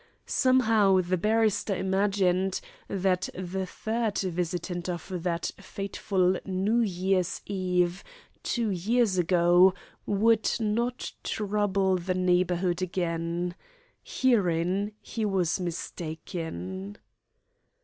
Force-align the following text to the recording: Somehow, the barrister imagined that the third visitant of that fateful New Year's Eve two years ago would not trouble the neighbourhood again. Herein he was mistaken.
Somehow, 0.25 0.99
the 1.01 1.15
barrister 1.15 1.75
imagined 1.75 2.59
that 2.87 3.29
the 3.35 3.67
third 3.67 4.17
visitant 4.17 4.89
of 4.89 5.11
that 5.21 5.51
fateful 5.59 6.39
New 6.43 6.79
Year's 6.79 7.39
Eve 7.45 8.03
two 8.41 8.71
years 8.71 9.19
ago 9.19 9.75
would 10.07 10.53
not 10.59 11.11
trouble 11.23 11.97
the 11.97 12.15
neighbourhood 12.15 12.81
again. 12.81 13.53
Herein 14.01 14.93
he 15.01 15.23
was 15.23 15.59
mistaken. 15.59 16.97